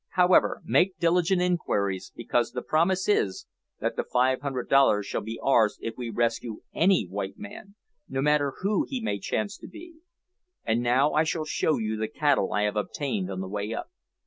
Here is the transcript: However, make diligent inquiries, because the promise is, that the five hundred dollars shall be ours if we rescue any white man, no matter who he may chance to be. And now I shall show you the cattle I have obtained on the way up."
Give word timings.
However, 0.15 0.63
make 0.65 0.97
diligent 0.97 1.43
inquiries, 1.43 2.11
because 2.15 2.53
the 2.53 2.63
promise 2.63 3.07
is, 3.07 3.45
that 3.81 3.95
the 3.97 4.03
five 4.03 4.41
hundred 4.41 4.67
dollars 4.67 5.05
shall 5.05 5.21
be 5.21 5.39
ours 5.43 5.77
if 5.79 5.93
we 5.95 6.09
rescue 6.09 6.61
any 6.73 7.03
white 7.03 7.37
man, 7.37 7.75
no 8.09 8.19
matter 8.19 8.51
who 8.63 8.87
he 8.89 8.99
may 8.99 9.19
chance 9.19 9.59
to 9.59 9.67
be. 9.67 9.97
And 10.65 10.81
now 10.81 11.11
I 11.13 11.23
shall 11.23 11.45
show 11.45 11.77
you 11.77 11.97
the 11.97 12.07
cattle 12.07 12.51
I 12.51 12.63
have 12.63 12.77
obtained 12.77 13.29
on 13.29 13.41
the 13.41 13.47
way 13.47 13.75
up." 13.75 13.91